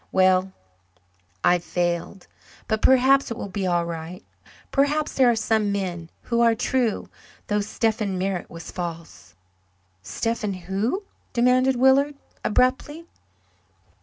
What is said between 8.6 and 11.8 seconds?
false." "Stephen who?" demanded